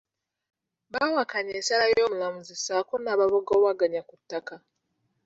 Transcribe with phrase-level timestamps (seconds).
[0.93, 4.55] Bawakanya ensala y'omulamuzi ssaako n'ababagobaganya ku ttaka